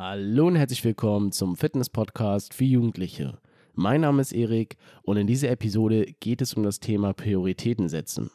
Hallo 0.00 0.46
und 0.46 0.54
herzlich 0.54 0.84
willkommen 0.84 1.32
zum 1.32 1.56
Fitness-Podcast 1.56 2.54
für 2.54 2.62
Jugendliche. 2.62 3.36
Mein 3.74 4.02
Name 4.02 4.20
ist 4.20 4.30
Erik 4.32 4.76
und 5.02 5.16
in 5.16 5.26
dieser 5.26 5.50
Episode 5.50 6.06
geht 6.20 6.40
es 6.40 6.54
um 6.54 6.62
das 6.62 6.78
Thema 6.78 7.12
Prioritäten 7.12 7.88
setzen. 7.88 8.30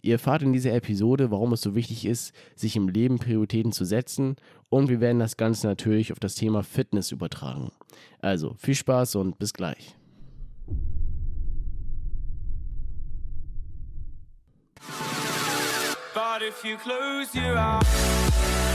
Ihr 0.00 0.14
erfahrt 0.14 0.40
in 0.40 0.54
dieser 0.54 0.72
Episode, 0.72 1.30
warum 1.30 1.52
es 1.52 1.60
so 1.60 1.74
wichtig 1.74 2.06
ist, 2.06 2.32
sich 2.56 2.74
im 2.74 2.88
Leben 2.88 3.18
Prioritäten 3.18 3.70
zu 3.70 3.84
setzen 3.84 4.36
und 4.70 4.88
wir 4.88 5.02
werden 5.02 5.18
das 5.18 5.36
Ganze 5.36 5.66
natürlich 5.66 6.10
auf 6.10 6.20
das 6.20 6.36
Thema 6.36 6.62
Fitness 6.62 7.12
übertragen. 7.12 7.70
Also 8.20 8.54
viel 8.56 8.74
Spaß 8.74 9.16
und 9.16 9.38
bis 9.38 9.52
gleich. 9.52 9.94
But 16.14 16.40
if 16.40 16.64
you 16.64 16.78
close 16.78 17.38
your 17.38 17.58
eyes 17.58 18.73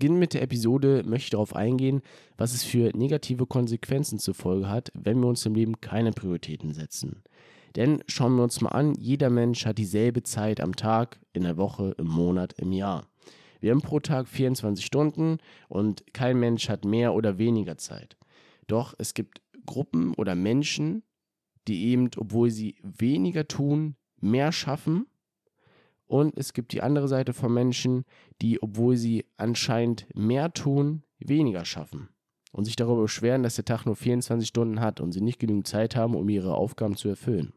Beginn 0.00 0.18
mit 0.18 0.32
der 0.32 0.40
Episode 0.40 1.02
möchte 1.04 1.24
ich 1.24 1.30
darauf 1.30 1.54
eingehen, 1.54 2.00
was 2.38 2.54
es 2.54 2.64
für 2.64 2.90
negative 2.96 3.44
Konsequenzen 3.44 4.18
zur 4.18 4.32
Folge 4.32 4.66
hat, 4.66 4.90
wenn 4.94 5.20
wir 5.20 5.26
uns 5.26 5.44
im 5.44 5.54
Leben 5.54 5.82
keine 5.82 6.12
Prioritäten 6.12 6.72
setzen. 6.72 7.22
Denn 7.76 8.02
schauen 8.06 8.34
wir 8.36 8.42
uns 8.42 8.62
mal 8.62 8.70
an, 8.70 8.94
jeder 8.94 9.28
Mensch 9.28 9.66
hat 9.66 9.76
dieselbe 9.76 10.22
Zeit 10.22 10.62
am 10.62 10.74
Tag, 10.74 11.20
in 11.34 11.42
der 11.42 11.58
Woche, 11.58 11.94
im 11.98 12.06
Monat, 12.06 12.54
im 12.54 12.72
Jahr. 12.72 13.08
Wir 13.60 13.72
haben 13.72 13.82
pro 13.82 14.00
Tag 14.00 14.26
24 14.26 14.86
Stunden 14.86 15.36
und 15.68 16.02
kein 16.14 16.40
Mensch 16.40 16.70
hat 16.70 16.86
mehr 16.86 17.12
oder 17.12 17.36
weniger 17.36 17.76
Zeit. 17.76 18.16
Doch 18.68 18.94
es 18.96 19.12
gibt 19.12 19.42
Gruppen 19.66 20.14
oder 20.14 20.34
Menschen, 20.34 21.02
die 21.68 21.88
eben, 21.88 22.08
obwohl 22.16 22.50
sie 22.50 22.76
weniger 22.82 23.46
tun, 23.46 23.96
mehr 24.18 24.50
schaffen. 24.50 25.08
Und 26.10 26.36
es 26.36 26.54
gibt 26.54 26.72
die 26.72 26.82
andere 26.82 27.06
Seite 27.06 27.32
von 27.32 27.54
Menschen, 27.54 28.04
die, 28.42 28.60
obwohl 28.60 28.96
sie 28.96 29.26
anscheinend 29.36 30.08
mehr 30.12 30.52
tun, 30.52 31.04
weniger 31.20 31.64
schaffen. 31.64 32.08
Und 32.50 32.64
sich 32.64 32.74
darüber 32.74 33.02
beschweren, 33.02 33.44
dass 33.44 33.54
der 33.54 33.64
Tag 33.64 33.86
nur 33.86 33.94
24 33.94 34.48
Stunden 34.48 34.80
hat 34.80 35.00
und 35.00 35.12
sie 35.12 35.20
nicht 35.20 35.38
genügend 35.38 35.68
Zeit 35.68 35.94
haben, 35.94 36.16
um 36.16 36.28
ihre 36.28 36.56
Aufgaben 36.56 36.96
zu 36.96 37.08
erfüllen. 37.08 37.52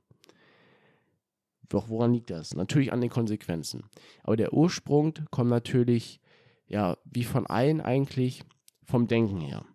Doch 1.68 1.90
woran 1.90 2.14
liegt 2.14 2.30
das? 2.30 2.54
Natürlich 2.54 2.94
an 2.94 3.02
den 3.02 3.10
Konsequenzen. 3.10 3.86
Aber 4.22 4.38
der 4.38 4.54
Ursprung 4.54 5.16
kommt 5.32 5.50
natürlich, 5.50 6.22
ja, 6.68 6.96
wie 7.06 7.24
von 7.24 7.48
allen 7.48 7.82
eigentlich, 7.82 8.44
vom 8.84 9.08
Denken 9.08 9.42
her. 9.42 9.66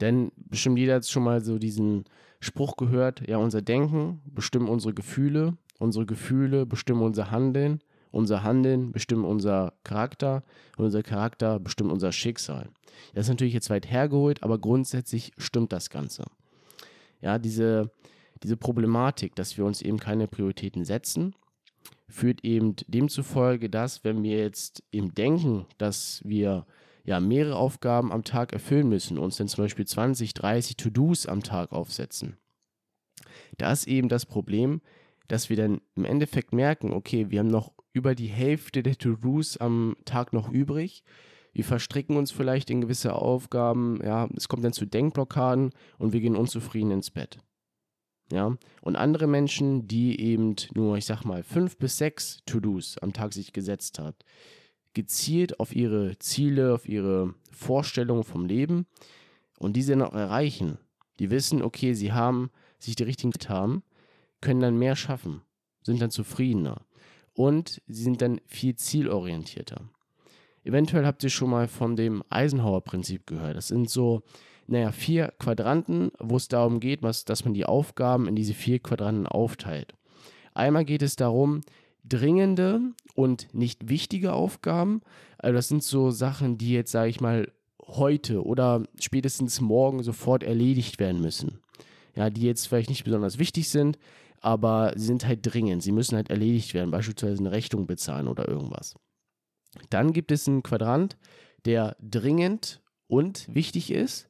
Denn 0.00 0.32
bestimmt 0.36 0.78
jeder 0.78 0.94
hat 0.94 1.06
schon 1.06 1.24
mal 1.24 1.44
so 1.44 1.58
diesen 1.58 2.04
Spruch 2.40 2.76
gehört, 2.76 3.28
ja, 3.28 3.36
unser 3.36 3.60
Denken 3.60 4.22
bestimmt 4.24 4.70
unsere 4.70 4.94
Gefühle, 4.94 5.58
unsere 5.78 6.06
Gefühle 6.06 6.66
bestimmen 6.66 7.02
unser 7.02 7.30
Handeln, 7.30 7.80
unser 8.10 8.42
Handeln 8.42 8.92
bestimmt 8.92 9.24
unser 9.24 9.74
Charakter 9.82 10.44
und 10.76 10.84
unser 10.84 11.02
Charakter 11.02 11.58
bestimmt 11.58 11.90
unser 11.90 12.12
Schicksal. 12.12 12.68
Das 13.14 13.26
ist 13.26 13.30
natürlich 13.30 13.54
jetzt 13.54 13.70
weit 13.70 13.90
hergeholt, 13.90 14.42
aber 14.42 14.58
grundsätzlich 14.58 15.32
stimmt 15.36 15.72
das 15.72 15.90
Ganze. 15.90 16.24
Ja, 17.20 17.38
diese, 17.38 17.90
diese 18.42 18.56
Problematik, 18.56 19.34
dass 19.34 19.58
wir 19.58 19.64
uns 19.64 19.82
eben 19.82 19.98
keine 19.98 20.28
Prioritäten 20.28 20.84
setzen, 20.84 21.34
führt 22.08 22.44
eben 22.44 22.76
demzufolge, 22.86 23.68
dass 23.68 24.04
wenn 24.04 24.22
wir 24.22 24.38
jetzt 24.38 24.84
eben 24.92 25.14
denken, 25.14 25.66
dass 25.78 26.20
wir 26.24 26.66
ja, 27.04 27.20
mehrere 27.20 27.56
Aufgaben 27.56 28.12
am 28.12 28.24
Tag 28.24 28.52
erfüllen 28.52 28.88
müssen, 28.88 29.18
uns 29.18 29.36
dann 29.36 29.48
zum 29.48 29.64
Beispiel 29.64 29.86
20, 29.86 30.34
30 30.34 30.76
To-Dos 30.76 31.26
am 31.26 31.42
Tag 31.42 31.72
aufsetzen. 31.72 32.36
Da 33.58 33.72
ist 33.72 33.86
eben 33.86 34.08
das 34.08 34.26
Problem, 34.26 34.80
dass 35.28 35.48
wir 35.48 35.56
dann 35.56 35.80
im 35.96 36.04
Endeffekt 36.04 36.52
merken, 36.52 36.92
okay, 36.92 37.30
wir 37.30 37.40
haben 37.40 37.48
noch 37.48 37.72
über 37.92 38.14
die 38.14 38.28
Hälfte 38.28 38.82
der 38.82 38.96
To-Dos 38.96 39.56
am 39.56 39.96
Tag 40.04 40.32
noch 40.32 40.50
übrig. 40.50 41.04
Wir 41.52 41.64
verstricken 41.64 42.16
uns 42.16 42.32
vielleicht 42.32 42.68
in 42.70 42.80
gewisse 42.80 43.14
Aufgaben, 43.14 44.00
ja, 44.02 44.28
es 44.36 44.48
kommt 44.48 44.64
dann 44.64 44.72
zu 44.72 44.86
Denkblockaden 44.86 45.70
und 45.98 46.12
wir 46.12 46.20
gehen 46.20 46.36
unzufrieden 46.36 46.90
ins 46.90 47.10
Bett. 47.10 47.38
Ja, 48.32 48.56
und 48.80 48.96
andere 48.96 49.26
Menschen, 49.26 49.86
die 49.86 50.18
eben 50.18 50.56
nur, 50.74 50.96
ich 50.96 51.04
sag 51.04 51.24
mal, 51.24 51.42
fünf 51.42 51.76
bis 51.76 51.98
sechs 51.98 52.38
To-Dos 52.46 52.98
am 52.98 53.12
Tag 53.12 53.32
sich 53.32 53.52
gesetzt 53.52 53.98
hat, 53.98 54.24
gezielt 54.94 55.60
auf 55.60 55.76
ihre 55.76 56.18
Ziele, 56.18 56.74
auf 56.74 56.88
ihre 56.88 57.34
Vorstellungen 57.52 58.24
vom 58.24 58.46
Leben 58.46 58.86
und 59.58 59.76
diese 59.76 59.94
noch 59.94 60.14
erreichen. 60.14 60.78
Die 61.18 61.30
wissen, 61.30 61.62
okay, 61.62 61.94
sie 61.94 62.12
haben 62.12 62.50
sich 62.78 62.96
die 62.96 63.02
richtigen 63.04 63.32
haben, 63.48 63.82
können 64.44 64.60
dann 64.60 64.78
mehr 64.78 64.94
schaffen, 64.94 65.42
sind 65.82 66.00
dann 66.00 66.10
zufriedener 66.10 66.82
und 67.32 67.82
sie 67.88 68.02
sind 68.04 68.22
dann 68.22 68.40
viel 68.46 68.76
zielorientierter. 68.76 69.80
Eventuell 70.62 71.04
habt 71.04 71.24
ihr 71.24 71.30
schon 71.30 71.50
mal 71.50 71.66
von 71.66 71.96
dem 71.96 72.22
Eisenhower-Prinzip 72.30 73.26
gehört. 73.26 73.56
Das 73.56 73.68
sind 73.68 73.90
so, 73.90 74.22
naja, 74.66 74.92
vier 74.92 75.32
Quadranten, 75.38 76.10
wo 76.18 76.36
es 76.36 76.48
darum 76.48 76.80
geht, 76.80 77.02
was, 77.02 77.24
dass 77.24 77.44
man 77.44 77.52
die 77.52 77.66
Aufgaben 77.66 78.28
in 78.28 78.36
diese 78.36 78.54
vier 78.54 78.78
Quadranten 78.78 79.26
aufteilt. 79.26 79.94
Einmal 80.54 80.84
geht 80.84 81.02
es 81.02 81.16
darum, 81.16 81.60
dringende 82.04 82.80
und 83.14 83.52
nicht 83.52 83.88
wichtige 83.88 84.32
Aufgaben. 84.32 85.02
Also 85.38 85.54
das 85.54 85.68
sind 85.68 85.82
so 85.82 86.10
Sachen, 86.10 86.56
die 86.56 86.72
jetzt, 86.72 86.92
sage 86.92 87.10
ich 87.10 87.20
mal, 87.20 87.52
heute 87.82 88.44
oder 88.44 88.84
spätestens 88.98 89.60
morgen 89.60 90.02
sofort 90.02 90.42
erledigt 90.42 90.98
werden 90.98 91.20
müssen. 91.20 91.60
Ja, 92.14 92.30
die 92.30 92.42
jetzt 92.42 92.68
vielleicht 92.68 92.90
nicht 92.90 93.04
besonders 93.04 93.38
wichtig 93.38 93.68
sind, 93.68 93.98
aber 94.44 94.92
sie 94.94 95.06
sind 95.06 95.26
halt 95.26 95.40
dringend. 95.42 95.82
Sie 95.82 95.92
müssen 95.92 96.16
halt 96.16 96.28
erledigt 96.28 96.74
werden, 96.74 96.90
beispielsweise 96.90 97.38
eine 97.40 97.50
Rechnung 97.50 97.86
bezahlen 97.86 98.28
oder 98.28 98.46
irgendwas. 98.46 98.94
Dann 99.88 100.12
gibt 100.12 100.30
es 100.30 100.46
einen 100.46 100.62
Quadrant, 100.62 101.16
der 101.64 101.96
dringend 102.00 102.82
und 103.06 103.52
wichtig 103.52 103.90
ist. 103.90 104.28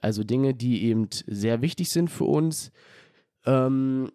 Also 0.00 0.24
Dinge, 0.24 0.54
die 0.54 0.82
eben 0.84 1.08
sehr 1.26 1.62
wichtig 1.62 1.90
sind 1.90 2.10
für 2.10 2.24
uns. 2.24 2.72
Ähm, 3.46 4.10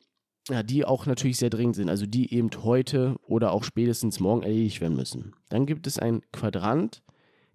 ja, 0.49 0.63
die 0.63 0.85
auch 0.85 1.05
natürlich 1.05 1.37
sehr 1.37 1.49
dringend 1.49 1.75
sind, 1.75 1.89
also 1.89 2.05
die 2.05 2.33
eben 2.33 2.49
heute 2.63 3.15
oder 3.23 3.51
auch 3.51 3.63
spätestens 3.63 4.19
morgen 4.19 4.43
erledigt 4.43 4.81
werden 4.81 4.95
müssen. 4.95 5.33
Dann 5.49 5.65
gibt 5.65 5.87
es 5.87 5.99
ein 5.99 6.21
Quadrant, 6.31 7.03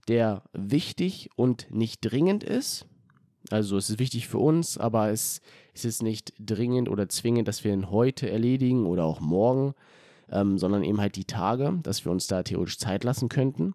der 0.09 0.43
wichtig 0.53 1.31
und 1.37 1.69
nicht 1.71 2.01
dringend 2.01 2.45
ist. 2.45 2.87
Also 3.51 3.77
es 3.77 3.91
ist 3.91 3.99
wichtig 3.99 4.29
für 4.29 4.39
uns, 4.39 4.79
aber 4.79 5.11
es, 5.11 5.41
es 5.75 5.85
ist 5.85 6.03
nicht 6.03 6.33
dringend 6.39 6.89
oder 6.89 7.09
zwingend, 7.09 7.49
dass 7.49 7.65
wir 7.65 7.73
ihn 7.73 7.91
heute 7.91 8.31
erledigen 8.31 8.87
oder 8.87 9.05
auch 9.05 9.21
morgen, 9.21 9.75
ähm, 10.31 10.59
sondern 10.59 10.85
eben 10.85 11.01
halt 11.01 11.17
die 11.17 11.25
Tage, 11.25 11.79
dass 11.83 12.05
wir 12.05 12.13
uns 12.13 12.27
da 12.27 12.43
theoretisch 12.43 12.79
Zeit 12.79 13.05
lassen 13.05 13.29
könnten. 13.29 13.75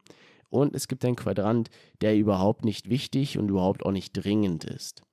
Und 0.50 0.76
es 0.76 0.88
gibt 0.88 1.04
einen 1.04 1.18
Quadrant, 1.18 1.70
der 2.02 2.18
überhaupt 2.18 2.64
nicht 2.64 2.90
wichtig 2.90 3.38
und 3.38 3.50
überhaupt 3.50 3.86
auch 3.86 3.92
nicht 3.92 4.14
dringend 4.14 4.64
ist. 4.64 5.04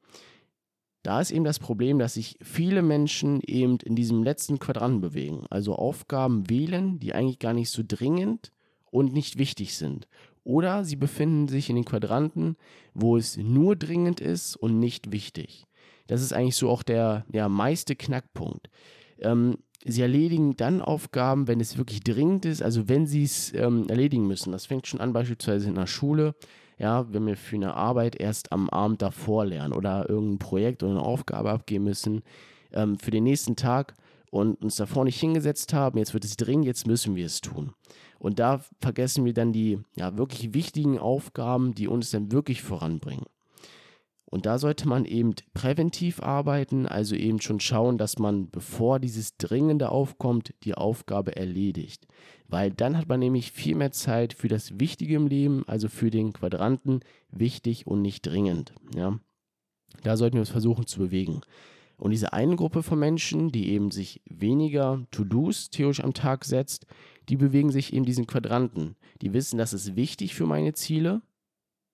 Da 1.02 1.20
ist 1.20 1.32
eben 1.32 1.44
das 1.44 1.58
Problem, 1.58 1.98
dass 1.98 2.14
sich 2.14 2.38
viele 2.40 2.80
Menschen 2.80 3.40
eben 3.42 3.78
in 3.84 3.94
diesem 3.94 4.22
letzten 4.22 4.58
Quadranten 4.58 5.02
bewegen. 5.02 5.44
Also 5.50 5.74
Aufgaben 5.74 6.48
wählen, 6.48 6.98
die 6.98 7.12
eigentlich 7.14 7.38
gar 7.38 7.52
nicht 7.52 7.70
so 7.70 7.82
dringend 7.86 8.52
und 8.90 9.12
nicht 9.12 9.36
wichtig 9.36 9.76
sind. 9.76 10.08
Oder 10.44 10.84
sie 10.84 10.96
befinden 10.96 11.48
sich 11.48 11.70
in 11.70 11.76
den 11.76 11.84
Quadranten, 11.84 12.56
wo 12.92 13.16
es 13.16 13.36
nur 13.36 13.76
dringend 13.76 14.20
ist 14.20 14.56
und 14.56 14.78
nicht 14.78 15.10
wichtig. 15.10 15.64
Das 16.06 16.20
ist 16.22 16.32
eigentlich 16.32 16.56
so 16.56 16.68
auch 16.68 16.82
der, 16.82 17.24
der 17.28 17.48
meiste 17.48 17.96
Knackpunkt. 17.96 18.68
Ähm, 19.18 19.56
sie 19.84 20.02
erledigen 20.02 20.56
dann 20.56 20.82
Aufgaben, 20.82 21.48
wenn 21.48 21.60
es 21.60 21.78
wirklich 21.78 22.04
dringend 22.04 22.44
ist, 22.44 22.62
also 22.62 22.88
wenn 22.88 23.06
sie 23.06 23.24
es 23.24 23.54
ähm, 23.54 23.88
erledigen 23.88 24.26
müssen. 24.26 24.52
Das 24.52 24.66
fängt 24.66 24.86
schon 24.86 25.00
an 25.00 25.14
beispielsweise 25.14 25.68
in 25.68 25.76
der 25.76 25.86
Schule 25.86 26.34
ja, 26.78 27.12
wenn 27.12 27.26
wir 27.26 27.36
für 27.36 27.56
eine 27.56 27.74
Arbeit 27.74 28.16
erst 28.16 28.52
am 28.52 28.68
Abend 28.68 29.02
davor 29.02 29.46
lernen 29.46 29.72
oder 29.72 30.08
irgendein 30.08 30.38
Projekt 30.38 30.82
oder 30.82 30.92
eine 30.92 31.02
Aufgabe 31.02 31.50
abgeben 31.50 31.84
müssen 31.84 32.22
ähm, 32.72 32.98
für 32.98 33.10
den 33.10 33.24
nächsten 33.24 33.56
Tag 33.56 33.94
und 34.34 34.60
uns 34.64 34.74
davor 34.74 35.04
nicht 35.04 35.20
hingesetzt 35.20 35.72
haben, 35.72 35.96
jetzt 35.96 36.12
wird 36.12 36.24
es 36.24 36.36
dringend, 36.36 36.66
jetzt 36.66 36.88
müssen 36.88 37.14
wir 37.14 37.24
es 37.24 37.40
tun. 37.40 37.72
Und 38.18 38.40
da 38.40 38.64
vergessen 38.80 39.24
wir 39.24 39.32
dann 39.32 39.52
die 39.52 39.78
ja, 39.94 40.18
wirklich 40.18 40.52
wichtigen 40.54 40.98
Aufgaben, 40.98 41.72
die 41.72 41.86
uns 41.86 42.10
dann 42.10 42.32
wirklich 42.32 42.60
voranbringen. 42.60 43.26
Und 44.24 44.44
da 44.44 44.58
sollte 44.58 44.88
man 44.88 45.04
eben 45.04 45.36
präventiv 45.52 46.20
arbeiten, 46.20 46.86
also 46.86 47.14
eben 47.14 47.40
schon 47.40 47.60
schauen, 47.60 47.96
dass 47.96 48.18
man, 48.18 48.50
bevor 48.50 48.98
dieses 48.98 49.36
Dringende 49.36 49.90
aufkommt, 49.90 50.52
die 50.64 50.74
Aufgabe 50.74 51.36
erledigt. 51.36 52.08
Weil 52.48 52.72
dann 52.72 52.98
hat 52.98 53.08
man 53.08 53.20
nämlich 53.20 53.52
viel 53.52 53.76
mehr 53.76 53.92
Zeit 53.92 54.32
für 54.32 54.48
das 54.48 54.80
Wichtige 54.80 55.14
im 55.14 55.28
Leben, 55.28 55.62
also 55.68 55.88
für 55.88 56.10
den 56.10 56.32
Quadranten 56.32 57.00
wichtig 57.30 57.86
und 57.86 58.02
nicht 58.02 58.22
dringend. 58.26 58.74
Ja? 58.96 59.20
Da 60.02 60.16
sollten 60.16 60.34
wir 60.34 60.40
uns 60.40 60.50
versuchen 60.50 60.88
zu 60.88 60.98
bewegen. 60.98 61.42
Und 61.96 62.10
diese 62.10 62.32
eine 62.32 62.56
Gruppe 62.56 62.82
von 62.82 62.98
Menschen, 62.98 63.52
die 63.52 63.70
eben 63.70 63.90
sich 63.90 64.20
weniger 64.28 65.06
To-Dos 65.10 65.70
theoretisch 65.70 66.04
am 66.04 66.14
Tag 66.14 66.44
setzt, 66.44 66.86
die 67.28 67.36
bewegen 67.36 67.70
sich 67.70 67.92
eben 67.92 68.04
diesen 68.04 68.26
Quadranten. 68.26 68.96
Die 69.22 69.32
wissen, 69.32 69.58
das 69.58 69.72
ist 69.72 69.96
wichtig 69.96 70.34
für 70.34 70.46
meine 70.46 70.72
Ziele, 70.72 71.22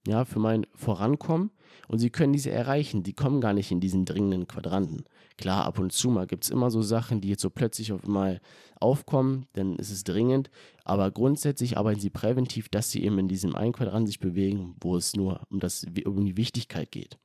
ja, 0.06 0.24
für 0.24 0.38
mein 0.38 0.66
Vorankommen 0.74 1.50
und 1.88 1.98
sie 1.98 2.10
können 2.10 2.32
diese 2.32 2.50
erreichen. 2.50 3.02
Die 3.02 3.12
kommen 3.12 3.40
gar 3.40 3.52
nicht 3.52 3.70
in 3.70 3.80
diesen 3.80 4.04
dringenden 4.04 4.46
Quadranten. 4.46 5.04
Klar, 5.36 5.64
ab 5.64 5.78
und 5.78 5.92
zu 5.92 6.10
mal 6.10 6.26
gibt 6.26 6.44
es 6.44 6.50
immer 6.50 6.70
so 6.70 6.82
Sachen, 6.82 7.20
die 7.20 7.28
jetzt 7.28 7.42
so 7.42 7.50
plötzlich 7.50 7.92
auf 7.92 8.04
einmal 8.04 8.40
aufkommen, 8.78 9.46
dann 9.52 9.76
ist 9.76 9.90
es 9.90 10.04
dringend. 10.04 10.50
Aber 10.84 11.10
grundsätzlich 11.10 11.76
arbeiten 11.76 12.00
sie 12.00 12.10
präventiv, 12.10 12.68
dass 12.68 12.90
sie 12.90 13.04
eben 13.04 13.18
in 13.18 13.28
diesem 13.28 13.54
einen 13.54 13.72
Quadrant 13.72 14.06
sich 14.06 14.20
bewegen, 14.20 14.76
wo 14.80 14.96
es 14.96 15.14
nur 15.14 15.42
um, 15.50 15.60
das, 15.60 15.86
um 16.04 16.24
die 16.24 16.36
Wichtigkeit 16.36 16.90
geht. 16.90 17.18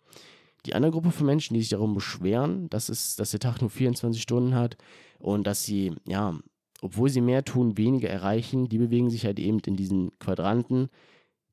Die 0.65 0.73
andere 0.73 0.91
Gruppe 0.91 1.11
von 1.11 1.25
Menschen, 1.25 1.53
die 1.53 1.61
sich 1.61 1.69
darum 1.69 1.93
beschweren, 1.93 2.69
dass, 2.69 2.89
es, 2.89 3.15
dass 3.15 3.31
der 3.31 3.39
Tag 3.39 3.61
nur 3.61 3.69
24 3.69 4.21
Stunden 4.21 4.55
hat 4.55 4.77
und 5.19 5.45
dass 5.45 5.63
sie, 5.63 5.93
ja, 6.07 6.37
obwohl 6.81 7.09
sie 7.09 7.21
mehr 7.21 7.45
tun, 7.45 7.77
weniger 7.77 8.09
erreichen, 8.09 8.67
die 8.67 8.77
bewegen 8.77 9.09
sich 9.09 9.25
halt 9.25 9.39
eben 9.39 9.59
in 9.59 9.75
diesen 9.75 10.17
Quadranten 10.19 10.89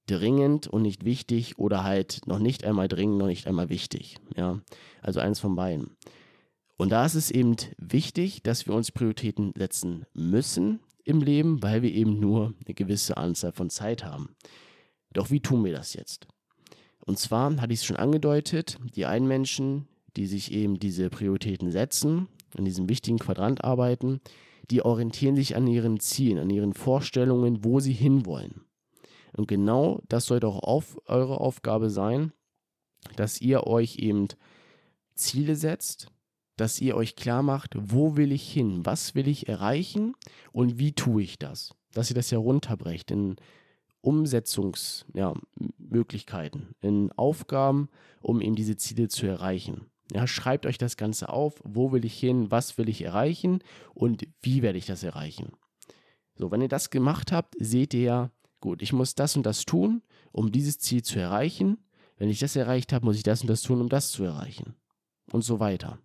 dringend 0.07 0.67
und 0.67 0.83
nicht 0.83 1.05
wichtig 1.05 1.59
oder 1.59 1.85
halt 1.85 2.23
noch 2.27 2.39
nicht 2.39 2.65
einmal 2.65 2.89
dringend, 2.89 3.19
noch 3.19 3.27
nicht 3.27 3.47
einmal 3.47 3.69
wichtig. 3.69 4.17
Ja, 4.37 4.61
also 5.01 5.21
eins 5.21 5.41
von 5.41 5.55
beiden. 5.55 5.97
Und 6.77 6.91
da 6.91 7.07
ist 7.07 7.15
es 7.15 7.31
eben 7.31 7.57
wichtig, 7.79 8.43
dass 8.43 8.67
wir 8.67 8.75
uns 8.75 8.91
Prioritäten 8.91 9.53
setzen 9.57 10.05
müssen 10.15 10.81
im 11.05 11.21
Leben, 11.21 11.63
weil 11.63 11.83
wir 11.83 11.93
eben 11.93 12.19
nur 12.19 12.55
eine 12.65 12.75
gewisse 12.75 13.17
Anzahl 13.17 13.53
von 13.53 13.71
Zeit 13.71 14.05
haben. 14.05 14.35
Doch 15.13 15.31
wie 15.31 15.41
tun 15.41 15.65
wir 15.65 15.73
das 15.73 15.95
jetzt? 15.95 16.27
Und 17.05 17.19
zwar 17.19 17.61
hatte 17.61 17.73
ich 17.73 17.81
es 17.81 17.85
schon 17.85 17.97
angedeutet, 17.97 18.79
die 18.95 19.07
einen 19.07 19.27
Menschen, 19.27 19.89
die 20.17 20.27
sich 20.27 20.53
eben 20.53 20.79
diese 20.79 21.11
Prioritäten 21.11 21.71
setzen, 21.71 22.29
in 22.57 22.65
diesem 22.65 22.89
wichtigen 22.89 23.19
Quadrant 23.19 23.65
arbeiten, 23.65 24.21
die 24.71 24.85
orientieren 24.85 25.37
sich 25.37 25.57
an 25.57 25.67
ihren 25.67 26.01
Zielen, 26.01 26.39
an 26.39 26.51
ihren 26.51 26.75
Vorstellungen, 26.75 27.65
wo 27.65 27.81
sie 27.81 27.93
hinwollen. 27.93 28.63
Und 29.37 29.49
genau 29.49 30.01
das 30.09 30.27
sollte 30.27 30.47
auch 30.47 30.63
auf, 30.63 30.99
eure 31.07 31.41
Aufgabe 31.41 31.91
sein, 31.91 32.33
dass 33.17 33.41
ihr 33.41 33.67
euch 33.67 33.97
eben 33.97 34.29
Ziele 35.15 35.57
setzt, 35.57 36.09
dass 36.57 36.81
ihr 36.81 36.97
euch 36.97 37.17
klar 37.17 37.43
macht, 37.43 37.75
wo 37.77 38.17
will 38.17 38.31
ich 38.31 38.51
hin, 38.51 38.85
was 38.85 39.15
will 39.15 39.27
ich 39.27 39.49
erreichen 39.49 40.15
und 40.53 40.79
wie 40.79 40.93
tue 40.93 41.23
ich 41.23 41.39
das. 41.39 41.75
Dass 41.93 42.11
ihr 42.11 42.15
das 42.15 42.31
herunterbrecht 42.31 43.11
in 43.11 43.37
Umsetzungsmöglichkeiten, 44.03 46.75
ja, 46.83 46.89
in 46.89 47.11
Aufgaben, 47.13 47.89
um 48.21 48.41
eben 48.41 48.55
diese 48.55 48.77
Ziele 48.77 49.09
zu 49.09 49.27
erreichen. 49.27 49.87
Ja, 50.13 50.27
schreibt 50.27 50.67
euch 50.67 50.77
das 50.77 50.99
Ganze 50.99 51.31
auf, 51.31 51.55
wo 51.65 51.93
will 51.93 52.05
ich 52.05 52.19
hin, 52.19 52.51
was 52.51 52.77
will 52.77 52.89
ich 52.89 53.03
erreichen 53.03 53.61
und 53.95 54.27
wie 54.43 54.61
werde 54.61 54.77
ich 54.77 54.87
das 54.87 55.03
erreichen. 55.03 55.53
So, 56.35 56.51
wenn 56.51 56.61
ihr 56.61 56.69
das 56.69 56.91
gemacht 56.91 57.33
habt, 57.33 57.55
seht 57.59 57.95
ihr 57.95 58.03
ja, 58.03 58.31
gut, 58.61 58.83
ich 58.83 58.93
muss 58.93 59.15
das 59.15 59.37
und 59.37 59.47
das 59.47 59.65
tun, 59.65 60.03
um 60.33 60.53
dieses 60.53 60.79
Ziel 60.79 61.03
zu 61.03 61.19
erreichen. 61.19 61.79
Wenn 62.17 62.29
ich 62.29 62.41
das 62.41 62.57
erreicht 62.57 62.93
habe, 62.93 63.07
muss 63.07 63.17
ich 63.17 63.23
das 63.23 63.41
und 63.41 63.49
das 63.49 63.63
tun, 63.63 63.81
um 63.81 63.89
das 63.89 64.11
zu 64.11 64.25
erreichen. 64.25 64.75
Und 65.31 65.45
so 65.45 65.61
weiter. 65.61 65.99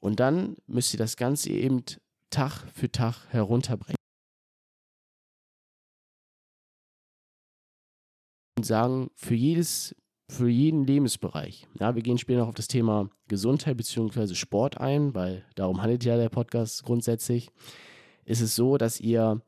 Und 0.00 0.20
dann 0.20 0.56
müsst 0.66 0.94
ihr 0.94 0.98
das 0.98 1.16
Ganze 1.16 1.50
eben 1.50 1.82
Tag 2.30 2.64
für 2.72 2.90
Tag 2.90 3.26
herunterbrechen. 3.30 3.97
Sagen, 8.64 9.10
für 9.14 9.34
jedes, 9.34 9.94
für 10.28 10.48
jeden 10.48 10.84
Lebensbereich, 10.84 11.66
ja, 11.78 11.94
wir 11.94 12.02
gehen 12.02 12.18
später 12.18 12.40
noch 12.40 12.48
auf 12.48 12.54
das 12.54 12.68
Thema 12.68 13.08
Gesundheit 13.28 13.76
bzw. 13.76 14.34
Sport 14.34 14.78
ein, 14.78 15.14
weil 15.14 15.44
darum 15.54 15.82
handelt 15.82 16.04
ja 16.04 16.16
der 16.16 16.28
Podcast 16.28 16.84
grundsätzlich, 16.84 17.50
ist 18.24 18.40
es 18.40 18.54
so, 18.54 18.76
dass 18.76 19.00
ihr 19.00 19.40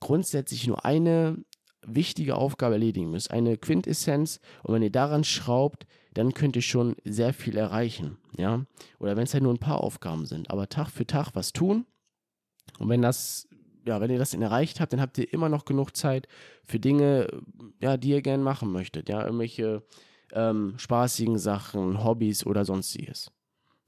grundsätzlich 0.00 0.66
nur 0.66 0.84
eine 0.84 1.44
wichtige 1.86 2.36
Aufgabe 2.36 2.74
erledigen 2.74 3.10
müsst, 3.10 3.30
eine 3.30 3.56
Quintessenz. 3.56 4.40
Und 4.62 4.74
wenn 4.74 4.82
ihr 4.82 4.92
daran 4.92 5.24
schraubt, 5.24 5.86
dann 6.14 6.34
könnt 6.34 6.56
ihr 6.56 6.62
schon 6.62 6.96
sehr 7.04 7.32
viel 7.32 7.56
erreichen. 7.56 8.18
Ja? 8.36 8.64
Oder 8.98 9.16
wenn 9.16 9.24
es 9.24 9.34
halt 9.34 9.42
nur 9.42 9.52
ein 9.52 9.58
paar 9.58 9.82
Aufgaben 9.82 10.26
sind. 10.26 10.50
Aber 10.50 10.68
Tag 10.68 10.90
für 10.90 11.06
Tag 11.06 11.30
was 11.34 11.52
tun. 11.52 11.86
Und 12.78 12.88
wenn 12.88 13.02
das, 13.02 13.48
ja, 13.84 14.00
wenn 14.00 14.10
ihr 14.10 14.18
das 14.18 14.34
erreicht 14.34 14.80
habt, 14.80 14.92
dann 14.92 15.00
habt 15.00 15.18
ihr 15.18 15.32
immer 15.32 15.48
noch 15.48 15.64
genug 15.64 15.96
Zeit 15.96 16.26
für 16.64 16.78
Dinge, 16.78 17.28
ja, 17.80 17.96
die 17.96 18.10
ihr 18.10 18.22
gerne 18.22 18.42
machen 18.42 18.72
möchtet. 18.72 19.08
Ja, 19.08 19.24
irgendwelche 19.24 19.82
ähm, 20.32 20.74
spaßigen 20.76 21.38
Sachen, 21.38 22.02
Hobbys 22.02 22.46
oder 22.46 22.64
sonstiges. 22.64 23.30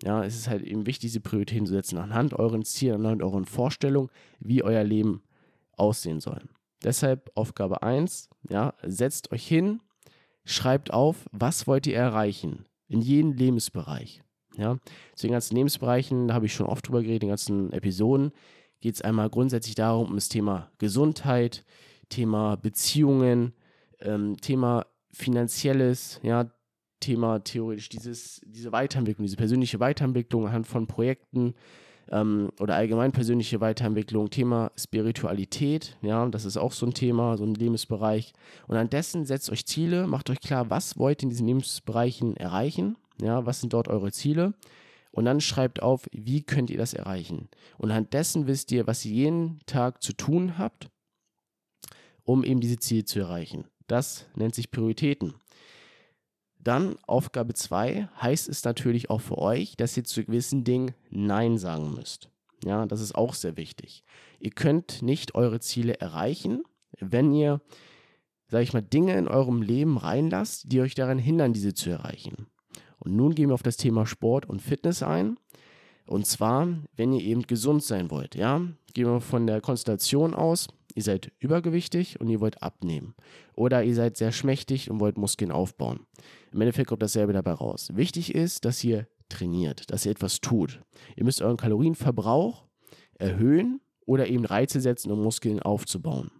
Ja, 0.02 0.22
es 0.25 0.37
ist 0.37 0.48
halt 0.48 0.62
eben 0.62 0.87
wichtig, 0.87 1.10
diese 1.10 1.20
Prioritäten 1.20 1.66
zu 1.66 1.72
setzen 1.72 1.98
anhand 1.98 2.34
euren 2.34 2.64
Zielen, 2.64 2.96
anhand 2.96 3.22
euren 3.22 3.46
Vorstellungen, 3.46 4.10
wie 4.40 4.62
euer 4.62 4.84
Leben 4.84 5.22
aussehen 5.72 6.20
soll. 6.20 6.43
Deshalb 6.84 7.31
Aufgabe 7.34 7.82
1, 7.82 8.28
ja, 8.50 8.75
setzt 8.82 9.32
euch 9.32 9.46
hin, 9.46 9.81
schreibt 10.44 10.93
auf, 10.93 11.26
was 11.32 11.66
wollt 11.66 11.87
ihr 11.87 11.96
erreichen 11.96 12.66
in 12.88 13.00
jedem 13.00 13.32
Lebensbereich. 13.32 14.22
Ja, 14.56 14.78
zu 15.14 15.26
den 15.26 15.32
ganzen 15.32 15.54
Lebensbereichen, 15.54 16.28
da 16.28 16.34
habe 16.34 16.46
ich 16.46 16.54
schon 16.54 16.66
oft 16.66 16.87
drüber 16.87 17.02
geredet, 17.02 17.22
in 17.22 17.26
den 17.26 17.32
ganzen 17.32 17.72
Episoden, 17.72 18.32
geht 18.81 18.94
es 18.94 19.02
einmal 19.02 19.31
grundsätzlich 19.31 19.75
darum, 19.75 20.08
um 20.08 20.14
das 20.14 20.28
Thema 20.28 20.70
Gesundheit, 20.78 21.64
Thema 22.08 22.56
Beziehungen, 22.56 23.52
ähm, 24.00 24.37
Thema 24.40 24.87
Finanzielles, 25.12 26.20
ja, 26.23 26.50
Thema 27.00 27.40
theoretisch 27.40 27.88
dieses, 27.88 28.40
diese 28.46 28.73
Weiterentwicklung, 28.73 29.25
diese 29.25 29.37
persönliche 29.37 29.81
Weiterentwicklung 29.81 30.46
anhand 30.46 30.67
von 30.67 30.87
Projekten, 30.87 31.55
ähm, 32.11 32.50
oder 32.61 32.76
allgemein 32.76 33.12
persönliche 33.12 33.61
Weiterentwicklung, 33.61 34.31
Thema 34.31 34.70
Spiritualität, 34.79 35.96
ja, 36.02 36.26
das 36.29 36.44
ist 36.44 36.56
auch 36.56 36.72
so 36.72 36.87
ein 36.87 36.94
Thema, 36.94 37.37
so 37.37 37.44
ein 37.44 37.55
Lebensbereich. 37.55 38.32
Und 38.69 38.76
an 38.76 38.90
dessen 38.90 39.25
setzt 39.25 39.50
euch 39.50 39.67
Ziele, 39.67 40.06
macht 40.06 40.31
euch 40.31 40.40
klar, 40.40 40.70
was 40.70 40.99
wollt 40.99 41.22
ihr 41.22 41.25
in 41.25 41.31
diesen 41.31 41.46
Lebensbereichen 41.46 42.37
erreichen, 42.37 42.96
ja, 43.20 43.44
was 43.46 43.61
sind 43.61 43.72
dort 43.72 43.88
eure 43.88 44.12
Ziele 44.12 44.55
und 45.17 45.25
dann 45.25 45.41
schreibt 45.41 45.81
auf, 45.81 46.07
wie 46.13 46.43
könnt 46.43 46.69
ihr 46.69 46.77
das 46.77 46.93
erreichen. 46.93 47.49
Und 47.79 47.91
an 47.91 48.11
dessen 48.11 48.47
wisst 48.47 48.71
ihr, 48.71 48.87
was 48.87 49.03
ihr 49.07 49.13
jeden 49.13 49.61
Tag 49.65 50.03
zu 50.03 50.13
tun 50.13 50.59
habt, 50.59 50.91
um 52.23 52.45
eben 52.45 52.61
diese 52.61 52.79
Ziele 52.79 53.07
zu 53.07 53.21
erreichen. 53.21 53.65
Das 53.87 54.27
nennt 54.35 54.55
sich 54.55 54.71
Prioritäten. 54.71 55.33
Dann 56.59 56.97
Aufgabe 57.07 57.55
2 57.55 58.11
heißt 58.21 58.47
es 58.51 58.63
natürlich 58.65 59.09
auch 59.09 59.23
für 59.23 59.39
euch, 59.39 59.79
dass 59.79 59.97
ihr 59.97 60.05
zu 60.05 60.23
gewissen 60.23 60.65
Dingen 60.65 60.93
Nein 61.09 61.57
sagen 61.57 61.95
müsst. 61.95 62.29
Ja, 62.63 62.85
das 62.85 63.01
ist 63.01 63.15
auch 63.15 63.33
sehr 63.33 63.57
wichtig. 63.57 64.05
Ihr 64.39 64.51
könnt 64.51 65.01
nicht 65.01 65.35
eure 65.35 65.61
Ziele 65.61 65.99
erreichen, 65.99 66.63
wenn 67.01 67.33
ihr, 67.33 67.63
sage 68.49 68.65
ich 68.65 68.75
mal, 68.75 68.83
Dinge 68.83 69.17
in 69.17 69.29
eurem 69.29 69.63
Leben 69.63 69.97
reinlasst, 69.97 70.71
die 70.71 70.83
euch 70.83 70.95
daran 70.95 71.19
hindern, 71.19 71.55
diese 71.55 71.73
zu 71.73 71.89
erreichen. 71.89 72.49
Und 73.06 73.14
nun 73.14 73.37
gehen 73.37 73.50
wir 73.50 73.55
auf 73.55 73.62
das 73.62 73.76
Thema 73.76 74.05
Sport 74.05 74.47
und 74.47 74.61
Fitness 74.61 75.00
ein. 75.00 75.38
Und 76.08 76.26
zwar, 76.26 76.67
wenn 76.97 77.12
ihr 77.12 77.23
eben 77.23 77.43
gesund 77.43 77.85
sein 77.85 78.11
wollt, 78.11 78.35
ja, 78.35 78.61
gehen 78.94 79.06
wir 79.06 79.20
von 79.20 79.47
der 79.47 79.61
Konstellation 79.61 80.35
aus, 80.35 80.67
ihr 80.96 81.05
seid 81.05 81.31
übergewichtig 81.39 82.20
und 82.20 82.29
ihr 82.29 82.41
wollt 82.41 82.63
abnehmen. 82.65 83.15
Oder 83.55 83.84
ihr 83.84 83.94
seid 83.94 84.17
sehr 84.17 84.32
schmächtig 84.32 84.91
und 84.91 84.98
wollt 84.98 85.19
Muskeln 85.19 85.53
aufbauen. 85.53 86.01
Im 86.53 86.60
Endeffekt 86.60 86.89
kommt 86.89 87.03
dasselbe 87.03 87.32
dabei 87.32 87.53
raus. 87.53 87.91
Wichtig 87.94 88.34
ist, 88.34 88.65
dass 88.65 88.82
ihr 88.82 89.06
trainiert, 89.29 89.89
dass 89.93 90.05
ihr 90.05 90.10
etwas 90.10 90.41
tut. 90.41 90.81
Ihr 91.15 91.25
müsst 91.25 91.43
euren 91.43 91.56
Kalorienverbrauch 91.56 92.65
erhöhen 93.19 93.81
oder 94.05 94.27
eben 94.27 94.44
Reize 94.44 94.81
setzen, 94.81 95.13
um 95.13 95.22
Muskeln 95.22 95.63
aufzubauen. 95.63 96.32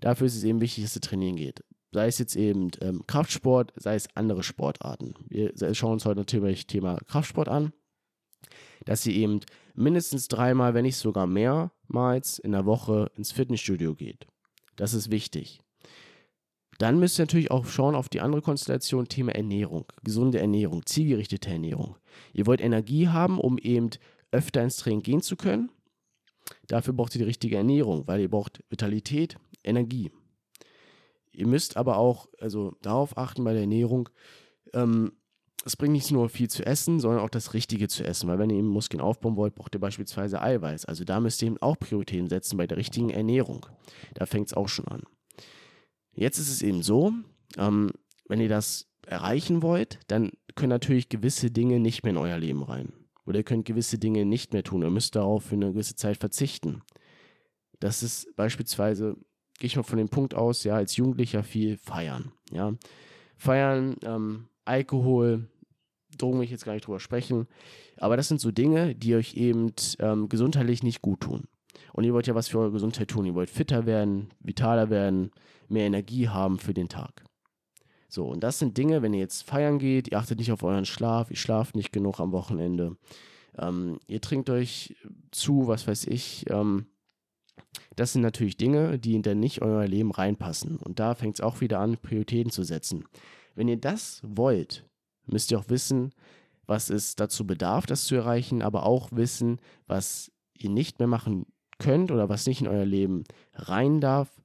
Dafür 0.00 0.26
ist 0.26 0.36
es 0.36 0.42
eben 0.42 0.60
wichtig, 0.60 0.82
dass 0.82 0.96
ihr 0.96 1.00
trainieren 1.00 1.36
geht. 1.36 1.62
Sei 1.92 2.06
es 2.06 2.18
jetzt 2.18 2.36
eben 2.36 2.70
ähm, 2.80 3.06
Kraftsport, 3.06 3.72
sei 3.76 3.94
es 3.94 4.08
andere 4.16 4.42
Sportarten. 4.42 5.14
Wir 5.28 5.52
schauen 5.74 5.94
uns 5.94 6.06
heute 6.06 6.20
natürlich 6.20 6.66
Thema 6.66 6.98
Kraftsport 7.06 7.48
an 7.48 7.72
dass 8.84 9.06
ihr 9.06 9.14
eben 9.14 9.40
mindestens 9.74 10.28
dreimal, 10.28 10.74
wenn 10.74 10.84
nicht 10.84 10.96
sogar 10.96 11.26
mehrmals 11.26 12.38
in 12.38 12.52
der 12.52 12.66
Woche 12.66 13.10
ins 13.16 13.32
Fitnessstudio 13.32 13.94
geht. 13.94 14.26
Das 14.76 14.94
ist 14.94 15.10
wichtig. 15.10 15.60
Dann 16.78 16.98
müsst 16.98 17.18
ihr 17.18 17.24
natürlich 17.24 17.50
auch 17.50 17.66
schauen 17.66 17.94
auf 17.94 18.08
die 18.08 18.20
andere 18.20 18.42
Konstellation, 18.42 19.06
Thema 19.06 19.32
Ernährung, 19.32 19.84
gesunde 20.02 20.40
Ernährung, 20.40 20.84
zielgerichtete 20.84 21.50
Ernährung. 21.50 21.96
Ihr 22.32 22.46
wollt 22.46 22.60
Energie 22.60 23.08
haben, 23.08 23.38
um 23.38 23.58
eben 23.58 23.90
öfter 24.32 24.62
ins 24.62 24.78
Training 24.78 25.02
gehen 25.02 25.22
zu 25.22 25.36
können. 25.36 25.70
Dafür 26.66 26.94
braucht 26.94 27.14
ihr 27.14 27.20
die 27.20 27.26
richtige 27.26 27.56
Ernährung, 27.56 28.06
weil 28.08 28.20
ihr 28.20 28.30
braucht 28.30 28.64
Vitalität, 28.68 29.36
Energie. 29.62 30.10
Ihr 31.32 31.46
müsst 31.46 31.76
aber 31.76 31.96
auch 31.96 32.28
also 32.40 32.76
darauf 32.82 33.16
achten 33.16 33.44
bei 33.44 33.52
der 33.52 33.62
Ernährung, 33.62 34.08
ähm, 34.74 35.12
es 35.64 35.76
bringt 35.76 35.92
nicht 35.92 36.10
nur 36.10 36.28
viel 36.28 36.50
zu 36.50 36.66
essen, 36.66 36.98
sondern 36.98 37.20
auch 37.20 37.30
das 37.30 37.54
Richtige 37.54 37.88
zu 37.88 38.04
essen. 38.04 38.28
Weil 38.28 38.38
wenn 38.38 38.50
ihr 38.50 38.56
eben 38.56 38.68
Muskeln 38.68 39.00
aufbauen 39.00 39.36
wollt, 39.36 39.54
braucht 39.54 39.74
ihr 39.74 39.80
beispielsweise 39.80 40.42
Eiweiß. 40.42 40.86
Also 40.86 41.04
da 41.04 41.20
müsst 41.20 41.40
ihr 41.42 41.46
eben 41.48 41.62
auch 41.62 41.78
Prioritäten 41.78 42.28
setzen 42.28 42.56
bei 42.56 42.66
der 42.66 42.78
richtigen 42.78 43.10
Ernährung. 43.10 43.66
Da 44.14 44.26
fängt 44.26 44.48
es 44.48 44.54
auch 44.54 44.68
schon 44.68 44.88
an. 44.88 45.02
Jetzt 46.14 46.38
ist 46.38 46.50
es 46.50 46.62
eben 46.62 46.82
so, 46.82 47.12
ähm, 47.56 47.90
wenn 48.28 48.40
ihr 48.40 48.48
das 48.48 48.88
erreichen 49.06 49.62
wollt, 49.62 50.00
dann 50.08 50.32
können 50.54 50.70
natürlich 50.70 51.08
gewisse 51.08 51.50
Dinge 51.50 51.80
nicht 51.80 52.02
mehr 52.02 52.10
in 52.10 52.18
euer 52.18 52.38
Leben 52.38 52.62
rein. 52.62 52.92
Oder 53.24 53.38
ihr 53.38 53.44
könnt 53.44 53.64
gewisse 53.64 53.98
Dinge 53.98 54.24
nicht 54.24 54.52
mehr 54.52 54.64
tun. 54.64 54.82
Ihr 54.82 54.90
müsst 54.90 55.14
darauf 55.14 55.44
für 55.44 55.54
eine 55.54 55.72
gewisse 55.72 55.94
Zeit 55.94 56.16
verzichten. 56.16 56.82
Das 57.78 58.02
ist 58.02 58.34
beispielsweise, 58.36 59.16
gehe 59.62 59.68
ich 59.68 59.76
mal 59.76 59.84
von 59.84 59.98
dem 59.98 60.08
Punkt 60.08 60.34
aus, 60.34 60.64
ja, 60.64 60.74
als 60.74 60.96
Jugendlicher 60.96 61.44
viel 61.44 61.76
feiern. 61.76 62.32
Ja. 62.50 62.74
Feiern, 63.36 63.94
ähm, 64.04 64.48
Alkohol, 64.64 65.48
Drogen 66.18 66.38
will 66.38 66.44
ich 66.44 66.50
jetzt 66.50 66.64
gar 66.64 66.72
nicht 66.72 66.84
drüber 66.84 66.98
sprechen. 66.98 67.46
Aber 67.96 68.16
das 68.16 68.26
sind 68.26 68.40
so 68.40 68.50
Dinge, 68.50 68.96
die 68.96 69.14
euch 69.14 69.34
eben 69.34 69.72
ähm, 70.00 70.28
gesundheitlich 70.28 70.82
nicht 70.82 71.00
gut 71.00 71.20
tun. 71.20 71.44
Und 71.92 72.02
ihr 72.02 72.12
wollt 72.12 72.26
ja 72.26 72.34
was 72.34 72.48
für 72.48 72.58
eure 72.58 72.72
Gesundheit 72.72 73.06
tun. 73.06 73.24
Ihr 73.24 73.36
wollt 73.36 73.50
fitter 73.50 73.86
werden, 73.86 74.30
vitaler 74.40 74.90
werden, 74.90 75.30
mehr 75.68 75.86
Energie 75.86 76.28
haben 76.28 76.58
für 76.58 76.74
den 76.74 76.88
Tag. 76.88 77.22
So, 78.08 78.26
und 78.26 78.42
das 78.42 78.58
sind 78.58 78.76
Dinge, 78.76 79.00
wenn 79.00 79.14
ihr 79.14 79.20
jetzt 79.20 79.44
feiern 79.44 79.78
geht, 79.78 80.08
ihr 80.08 80.18
achtet 80.18 80.40
nicht 80.40 80.50
auf 80.50 80.64
euren 80.64 80.86
Schlaf, 80.86 81.30
ihr 81.30 81.36
schlaft 81.36 81.76
nicht 81.76 81.92
genug 81.92 82.18
am 82.18 82.32
Wochenende, 82.32 82.96
ähm, 83.56 84.00
ihr 84.08 84.20
trinkt 84.20 84.50
euch 84.50 84.96
zu, 85.30 85.68
was 85.68 85.86
weiß 85.86 86.08
ich, 86.08 86.50
ähm, 86.50 86.86
das 88.02 88.14
sind 88.14 88.22
natürlich 88.22 88.56
Dinge, 88.56 88.98
die 88.98 89.14
in 89.14 89.22
dann 89.22 89.38
nicht 89.38 89.62
euer 89.62 89.86
Leben 89.86 90.10
reinpassen. 90.10 90.78
Und 90.78 90.98
da 90.98 91.14
fängt 91.14 91.36
es 91.36 91.40
auch 91.40 91.60
wieder 91.60 91.78
an, 91.78 91.98
Prioritäten 91.98 92.50
zu 92.50 92.64
setzen. 92.64 93.04
Wenn 93.54 93.68
ihr 93.68 93.76
das 93.76 94.20
wollt, 94.24 94.84
müsst 95.26 95.52
ihr 95.52 95.60
auch 95.60 95.68
wissen, 95.68 96.10
was 96.66 96.90
es 96.90 97.14
dazu 97.14 97.46
bedarf, 97.46 97.86
das 97.86 98.06
zu 98.06 98.16
erreichen, 98.16 98.60
aber 98.60 98.86
auch 98.86 99.12
wissen, 99.12 99.60
was 99.86 100.32
ihr 100.52 100.68
nicht 100.68 100.98
mehr 100.98 101.06
machen 101.06 101.46
könnt 101.78 102.10
oder 102.10 102.28
was 102.28 102.44
nicht 102.48 102.60
in 102.60 102.66
euer 102.66 102.84
Leben 102.84 103.22
rein 103.54 104.00
darf, 104.00 104.42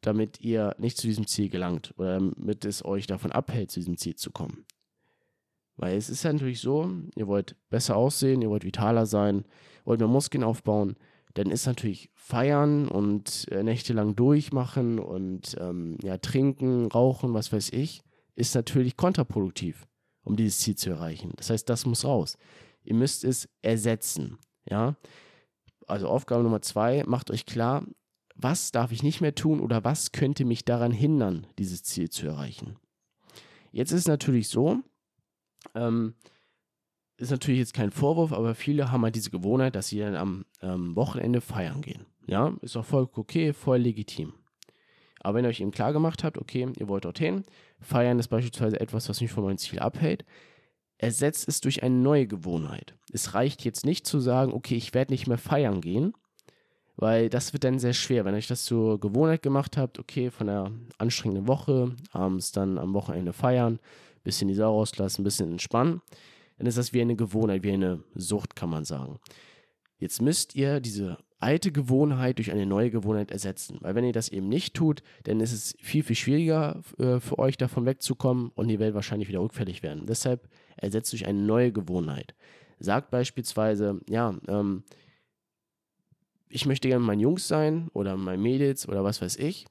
damit 0.00 0.40
ihr 0.40 0.74
nicht 0.78 0.96
zu 0.96 1.06
diesem 1.06 1.28
Ziel 1.28 1.50
gelangt 1.50 1.94
oder 1.98 2.18
damit 2.18 2.64
es 2.64 2.84
euch 2.84 3.06
davon 3.06 3.30
abhält, 3.30 3.70
zu 3.70 3.78
diesem 3.78 3.96
Ziel 3.96 4.16
zu 4.16 4.32
kommen. 4.32 4.64
Weil 5.76 5.96
es 5.96 6.10
ist 6.10 6.24
ja 6.24 6.32
natürlich 6.32 6.60
so, 6.60 6.90
ihr 7.14 7.28
wollt 7.28 7.54
besser 7.70 7.94
aussehen, 7.94 8.42
ihr 8.42 8.50
wollt 8.50 8.64
vitaler 8.64 9.06
sein, 9.06 9.44
wollt 9.84 10.00
mehr 10.00 10.08
Muskeln 10.08 10.42
aufbauen, 10.42 10.96
dann 11.38 11.52
ist 11.52 11.66
natürlich 11.66 12.10
feiern 12.14 12.88
und 12.88 13.46
äh, 13.52 13.62
nächtelang 13.62 14.16
durchmachen 14.16 14.98
und 14.98 15.56
ähm, 15.60 15.96
ja, 16.02 16.18
trinken, 16.18 16.86
rauchen, 16.86 17.32
was 17.32 17.52
weiß 17.52 17.70
ich, 17.70 18.02
ist 18.34 18.56
natürlich 18.56 18.96
kontraproduktiv, 18.96 19.86
um 20.24 20.34
dieses 20.34 20.58
Ziel 20.58 20.74
zu 20.74 20.90
erreichen. 20.90 21.32
Das 21.36 21.50
heißt, 21.50 21.68
das 21.68 21.86
muss 21.86 22.04
raus. 22.04 22.38
Ihr 22.82 22.96
müsst 22.96 23.22
es 23.22 23.48
ersetzen. 23.62 24.38
Ja? 24.68 24.96
Also 25.86 26.08
Aufgabe 26.08 26.42
Nummer 26.42 26.60
zwei, 26.60 27.04
macht 27.06 27.30
euch 27.30 27.46
klar, 27.46 27.86
was 28.34 28.72
darf 28.72 28.90
ich 28.90 29.04
nicht 29.04 29.20
mehr 29.20 29.36
tun 29.36 29.60
oder 29.60 29.84
was 29.84 30.10
könnte 30.10 30.44
mich 30.44 30.64
daran 30.64 30.90
hindern, 30.90 31.46
dieses 31.56 31.84
Ziel 31.84 32.10
zu 32.10 32.26
erreichen. 32.26 32.78
Jetzt 33.70 33.92
ist 33.92 34.00
es 34.00 34.08
natürlich 34.08 34.48
so, 34.48 34.80
ähm, 35.76 36.14
ist 37.18 37.30
natürlich 37.30 37.58
jetzt 37.58 37.74
kein 37.74 37.90
Vorwurf, 37.90 38.32
aber 38.32 38.54
viele 38.54 38.90
haben 38.90 39.02
halt 39.02 39.14
diese 39.14 39.30
Gewohnheit, 39.30 39.74
dass 39.74 39.88
sie 39.88 39.98
dann 39.98 40.14
am 40.14 40.44
ähm, 40.62 40.94
Wochenende 40.96 41.40
feiern 41.40 41.82
gehen. 41.82 42.06
Ja, 42.26 42.54
ist 42.62 42.76
auch 42.76 42.84
voll 42.84 43.08
okay, 43.14 43.52
voll 43.52 43.78
legitim. 43.78 44.34
Aber 45.20 45.36
wenn 45.36 45.44
ihr 45.44 45.48
euch 45.48 45.60
eben 45.60 45.72
klar 45.72 45.92
gemacht 45.92 46.22
habt, 46.22 46.38
okay, 46.38 46.68
ihr 46.78 46.88
wollt 46.88 47.04
dorthin, 47.04 47.42
feiern 47.80 48.18
ist 48.18 48.28
beispielsweise 48.28 48.80
etwas, 48.80 49.08
was 49.08 49.20
mich 49.20 49.32
von 49.32 49.44
meinem 49.44 49.58
Ziel 49.58 49.80
abhält, 49.80 50.24
ersetzt 50.98 51.48
es 51.48 51.60
durch 51.60 51.82
eine 51.82 51.94
neue 51.94 52.26
Gewohnheit. 52.26 52.94
Es 53.12 53.34
reicht 53.34 53.64
jetzt 53.64 53.84
nicht 53.84 54.06
zu 54.06 54.20
sagen, 54.20 54.52
okay, 54.52 54.76
ich 54.76 54.94
werde 54.94 55.12
nicht 55.12 55.26
mehr 55.26 55.38
feiern 55.38 55.80
gehen, 55.80 56.12
weil 56.96 57.28
das 57.30 57.52
wird 57.52 57.64
dann 57.64 57.78
sehr 57.78 57.94
schwer. 57.94 58.24
Wenn 58.24 58.34
ihr 58.34 58.38
euch 58.38 58.48
das 58.48 58.64
zur 58.64 59.00
Gewohnheit 59.00 59.42
gemacht 59.42 59.76
habt, 59.76 59.98
okay, 59.98 60.30
von 60.30 60.48
einer 60.48 60.72
anstrengenden 60.98 61.48
Woche, 61.48 61.94
abends 62.12 62.52
dann 62.52 62.78
am 62.78 62.94
Wochenende 62.94 63.32
feiern, 63.32 63.78
bisschen 64.24 64.48
die 64.48 64.54
Sau 64.54 64.72
rauslassen, 64.72 65.22
ein 65.22 65.24
bisschen 65.24 65.52
entspannen, 65.52 66.02
dann 66.58 66.66
ist 66.66 66.78
das 66.78 66.92
wie 66.92 67.00
eine 67.00 67.16
Gewohnheit, 67.16 67.62
wie 67.62 67.72
eine 67.72 68.02
Sucht, 68.14 68.56
kann 68.56 68.70
man 68.70 68.84
sagen. 68.84 69.18
Jetzt 69.98 70.20
müsst 70.22 70.54
ihr 70.54 70.80
diese 70.80 71.18
alte 71.40 71.70
Gewohnheit 71.70 72.38
durch 72.38 72.50
eine 72.50 72.66
neue 72.66 72.90
Gewohnheit 72.90 73.30
ersetzen. 73.30 73.78
Weil 73.80 73.94
wenn 73.94 74.04
ihr 74.04 74.12
das 74.12 74.28
eben 74.28 74.48
nicht 74.48 74.74
tut, 74.74 75.02
dann 75.24 75.40
ist 75.40 75.52
es 75.52 75.76
viel, 75.80 76.02
viel 76.02 76.16
schwieriger 76.16 76.82
äh, 76.98 77.20
für 77.20 77.38
euch 77.38 77.56
davon 77.56 77.86
wegzukommen 77.86 78.50
und 78.54 78.68
ihr 78.70 78.80
werdet 78.80 78.94
wahrscheinlich 78.94 79.28
wieder 79.28 79.40
rückfällig 79.40 79.82
werden. 79.82 80.06
Deshalb 80.06 80.48
ersetzt 80.76 81.12
durch 81.12 81.26
eine 81.26 81.40
neue 81.40 81.72
Gewohnheit. 81.72 82.34
Sagt 82.80 83.10
beispielsweise, 83.10 84.00
ja, 84.08 84.36
ähm, 84.48 84.82
ich 86.48 86.66
möchte 86.66 86.88
gerne 86.88 87.04
mein 87.04 87.20
Jungs 87.20 87.46
sein 87.46 87.88
oder 87.92 88.16
mein 88.16 88.40
Mädels 88.40 88.88
oder 88.88 89.04
was 89.04 89.20
weiß 89.20 89.36
ich 89.36 89.66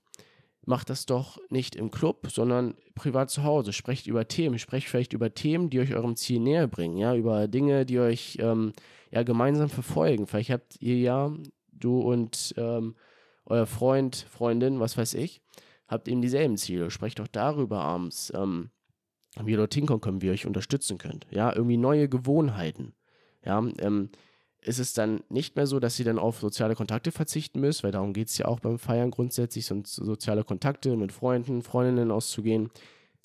macht 0.68 0.90
das 0.90 1.06
doch 1.06 1.40
nicht 1.50 1.76
im 1.76 1.92
Club, 1.92 2.28
sondern 2.30 2.76
privat 2.94 3.30
zu 3.30 3.44
Hause. 3.44 3.72
Sprecht 3.72 4.06
über 4.06 4.28
Themen, 4.28 4.60
sprecht 4.60 4.90
vielleicht 4.90 5.14
über 5.14 5.34
Themen, 5.34 5.70
die 5.70 5.80
euch 5.80 5.96
eurem 5.96 6.16
Ziel 6.18 6.40
näher 6.40 6.68
bringen, 6.68 6.98
ja, 6.98 7.16
über 7.16 7.48
Dinge, 7.48 7.86
die 7.86 8.00
euch 8.00 8.38
ähm, 8.42 8.74
ja 9.10 9.24
gemeinsam 9.24 9.70
verfolgen. 9.70 10.28
Vielleicht 10.28 10.50
habt 10.50 10.82
ihr 10.82 10.98
ja, 10.98 11.32
du 11.72 12.00
und 12.02 12.54
ähm, 12.58 12.96
euer 13.46 13.66
Freund, 13.66 14.28
Freundin, 14.30 14.82
was 14.82 14.98
weiß 14.98 15.14
ich, 15.14 15.42
habt 15.88 16.10
eben 16.10 16.22
dieselben 16.22 16.58
Ziele. 16.58 16.92
Sprecht 16.92 17.20
doch 17.20 17.28
darüber 17.28 17.80
abends, 17.80 18.32
ähm, 18.36 18.70
wie 19.42 19.52
ihr 19.52 19.58
dorthin 19.58 19.86
kommen 19.86 20.02
könnt, 20.02 20.22
wie 20.22 20.28
ihr 20.28 20.34
euch 20.34 20.46
unterstützen 20.46 20.98
könnt. 20.98 21.28
Ja, 21.32 21.56
irgendwie 21.56 21.78
neue 21.78 22.10
Gewohnheiten. 22.10 22.94
Ja, 23.46 23.60
ähm, 23.80 24.10
ist 24.62 24.80
es 24.80 24.94
dann 24.94 25.22
nicht 25.30 25.56
mehr 25.56 25.68
so, 25.68 25.80
dass 25.80 25.98
ihr 26.00 26.06
dann 26.06 26.20
auf 26.20 26.40
soziale 26.40 26.76
Kontakte 26.76 27.12
verzichten 27.12 27.60
müsst, 27.60 27.84
weil 27.84 27.92
darum 27.92 28.14
geht 28.14 28.28
es 28.30 28.38
ja 28.38 28.48
auch 28.48 28.60
beim 28.60 28.80
Feiern 28.80 29.12
grundsätzlich, 29.12 29.66
so 29.66 29.82
soziale 29.84 30.44
Kontakte 30.44 30.96
mit 30.96 31.12
Freunden, 31.12 31.62
Freundinnen 31.62 32.12
auszugehen. 32.12 32.70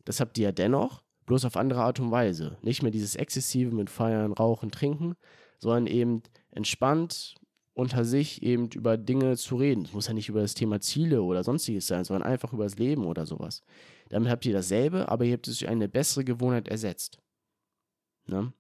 Das 0.04 0.20
habt 0.20 0.38
ihr 0.38 0.44
ja 0.44 0.52
dennoch, 0.52 1.02
bloß 1.26 1.44
auf 1.44 1.56
andere 1.56 1.82
Art 1.82 2.00
und 2.00 2.10
Weise. 2.10 2.58
Nicht 2.62 2.82
mehr 2.82 2.92
dieses 2.92 3.16
Exzessive 3.16 3.74
mit 3.74 3.90
Feiern, 3.90 4.32
Rauchen, 4.32 4.70
Trinken, 4.70 5.14
sondern 5.58 5.86
eben 5.86 6.22
entspannt 6.50 7.34
unter 7.74 8.04
sich 8.04 8.42
eben 8.42 8.68
über 8.68 8.98
Dinge 8.98 9.36
zu 9.36 9.56
reden. 9.56 9.84
Es 9.84 9.92
muss 9.92 10.06
ja 10.06 10.12
nicht 10.12 10.28
über 10.28 10.42
das 10.42 10.54
Thema 10.54 10.80
Ziele 10.80 11.22
oder 11.22 11.42
sonstiges 11.42 11.86
sein, 11.86 12.04
sondern 12.04 12.28
einfach 12.28 12.52
über 12.52 12.64
das 12.64 12.76
Leben 12.76 13.06
oder 13.06 13.24
sowas. 13.24 13.62
Damit 14.10 14.30
habt 14.30 14.44
ihr 14.44 14.52
dasselbe, 14.52 15.08
aber 15.08 15.24
ihr 15.24 15.32
habt 15.32 15.48
es 15.48 15.58
durch 15.58 15.70
eine 15.70 15.88
bessere 15.88 16.24
Gewohnheit 16.24 16.68
ersetzt. 16.68 17.18
Ne? 18.26 18.52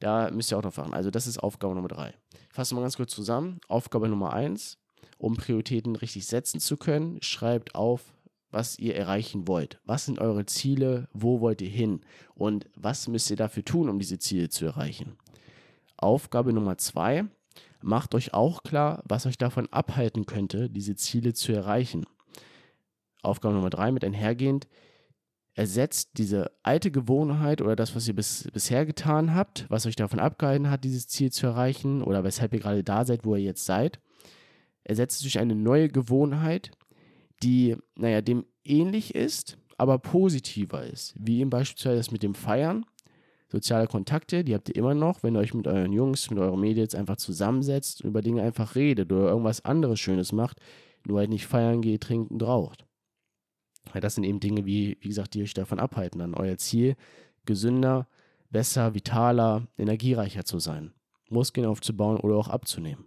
Da 0.00 0.30
müsst 0.30 0.52
ihr 0.52 0.58
auch 0.58 0.62
noch 0.62 0.72
fahren. 0.72 0.94
Also 0.94 1.10
das 1.10 1.26
ist 1.26 1.38
Aufgabe 1.38 1.74
Nummer 1.74 1.88
drei. 1.88 2.14
Ich 2.48 2.54
fasse 2.54 2.74
mal 2.74 2.82
ganz 2.82 2.96
kurz 2.96 3.12
zusammen. 3.12 3.60
Aufgabe 3.68 4.08
Nummer 4.08 4.32
eins, 4.32 4.78
um 5.18 5.36
Prioritäten 5.36 5.96
richtig 5.96 6.26
setzen 6.26 6.60
zu 6.60 6.76
können, 6.76 7.18
schreibt 7.22 7.74
auf, 7.74 8.14
was 8.50 8.78
ihr 8.78 8.96
erreichen 8.96 9.46
wollt. 9.46 9.78
Was 9.84 10.06
sind 10.06 10.20
eure 10.20 10.46
Ziele? 10.46 11.08
Wo 11.12 11.40
wollt 11.40 11.60
ihr 11.60 11.68
hin? 11.68 12.00
Und 12.34 12.66
was 12.74 13.08
müsst 13.08 13.30
ihr 13.30 13.36
dafür 13.36 13.64
tun, 13.64 13.88
um 13.88 13.98
diese 13.98 14.18
Ziele 14.18 14.48
zu 14.48 14.64
erreichen? 14.64 15.16
Aufgabe 15.96 16.52
Nummer 16.52 16.78
zwei, 16.78 17.24
macht 17.82 18.14
euch 18.14 18.32
auch 18.32 18.62
klar, 18.62 19.02
was 19.04 19.26
euch 19.26 19.36
davon 19.36 19.68
abhalten 19.72 20.26
könnte, 20.26 20.70
diese 20.70 20.96
Ziele 20.96 21.34
zu 21.34 21.52
erreichen. 21.52 22.06
Aufgabe 23.22 23.54
Nummer 23.54 23.70
drei 23.70 23.92
mit 23.92 24.04
einhergehend, 24.04 24.68
ersetzt 25.58 26.10
diese 26.18 26.52
alte 26.62 26.92
Gewohnheit 26.92 27.60
oder 27.60 27.74
das, 27.74 27.96
was 27.96 28.06
ihr 28.06 28.14
bis, 28.14 28.48
bisher 28.52 28.86
getan 28.86 29.34
habt, 29.34 29.66
was 29.68 29.86
euch 29.86 29.96
davon 29.96 30.20
abgehalten 30.20 30.70
hat, 30.70 30.84
dieses 30.84 31.08
Ziel 31.08 31.32
zu 31.32 31.48
erreichen 31.48 32.00
oder 32.00 32.22
weshalb 32.22 32.54
ihr 32.54 32.60
gerade 32.60 32.84
da 32.84 33.04
seid, 33.04 33.24
wo 33.24 33.34
ihr 33.34 33.42
jetzt 33.42 33.64
seid, 33.64 33.98
ersetzt 34.84 35.24
durch 35.24 35.40
eine 35.40 35.56
neue 35.56 35.88
Gewohnheit, 35.88 36.70
die, 37.42 37.74
naja, 37.96 38.20
dem 38.20 38.46
ähnlich 38.62 39.16
ist, 39.16 39.58
aber 39.78 39.98
positiver 39.98 40.84
ist. 40.84 41.16
Wie 41.18 41.40
eben 41.40 41.50
beispielsweise 41.50 41.96
das 41.96 42.12
mit 42.12 42.22
dem 42.22 42.36
Feiern. 42.36 42.86
Soziale 43.48 43.88
Kontakte, 43.88 44.44
die 44.44 44.54
habt 44.54 44.68
ihr 44.68 44.76
immer 44.76 44.94
noch, 44.94 45.24
wenn 45.24 45.34
ihr 45.34 45.40
euch 45.40 45.54
mit 45.54 45.66
euren 45.66 45.92
Jungs, 45.92 46.30
mit 46.30 46.38
euren 46.38 46.60
Mädels 46.60 46.94
einfach 46.94 47.16
zusammensetzt 47.16 48.02
über 48.04 48.22
Dinge 48.22 48.42
einfach 48.42 48.76
redet 48.76 49.10
oder 49.10 49.30
irgendwas 49.30 49.64
anderes 49.64 49.98
Schönes 49.98 50.30
macht, 50.30 50.60
nur 51.04 51.18
halt 51.18 51.30
nicht 51.30 51.46
feiern 51.46 51.82
geht, 51.82 52.02
trinkt 52.02 52.30
und 52.30 52.42
raucht. 52.44 52.87
Das 53.94 54.14
sind 54.14 54.24
eben 54.24 54.40
Dinge, 54.40 54.66
wie, 54.66 54.96
wie 55.00 55.08
gesagt, 55.08 55.34
die 55.34 55.42
euch 55.42 55.54
davon 55.54 55.78
abhalten, 55.78 56.20
an 56.20 56.34
euer 56.34 56.58
Ziel 56.58 56.96
gesünder, 57.44 58.06
besser, 58.50 58.94
vitaler, 58.94 59.66
energiereicher 59.76 60.44
zu 60.44 60.58
sein, 60.58 60.92
Muskeln 61.28 61.66
aufzubauen 61.66 62.18
oder 62.18 62.36
auch 62.36 62.48
abzunehmen. 62.48 63.04